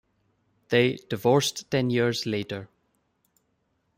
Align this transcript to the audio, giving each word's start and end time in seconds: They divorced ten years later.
They 0.69 0.95
divorced 1.09 1.69
ten 1.69 1.91
years 1.91 2.25
later. 2.25 2.69